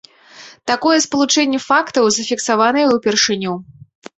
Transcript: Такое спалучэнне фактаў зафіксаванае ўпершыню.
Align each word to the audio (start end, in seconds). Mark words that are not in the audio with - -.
Такое 0.71 0.95
спалучэнне 1.05 1.59
фактаў 1.67 2.09
зафіксаванае 2.17 2.85
ўпершыню. 2.97 3.53